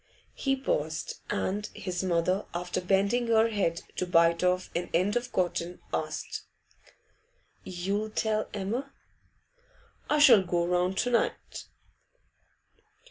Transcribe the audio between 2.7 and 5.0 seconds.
bending her head to bite off an